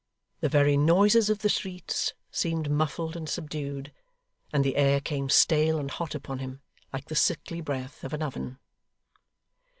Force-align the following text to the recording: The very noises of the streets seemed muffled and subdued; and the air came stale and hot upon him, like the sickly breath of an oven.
The 0.39 0.49
very 0.49 0.77
noises 0.77 1.29
of 1.29 1.43
the 1.45 1.47
streets 1.47 2.13
seemed 2.31 2.71
muffled 2.71 3.15
and 3.15 3.29
subdued; 3.29 3.93
and 4.51 4.63
the 4.65 4.75
air 4.75 4.99
came 4.99 5.29
stale 5.29 5.77
and 5.77 5.91
hot 5.91 6.15
upon 6.15 6.39
him, 6.39 6.59
like 6.91 7.05
the 7.05 7.15
sickly 7.15 7.61
breath 7.61 8.03
of 8.03 8.11
an 8.11 8.23
oven. 8.23 8.57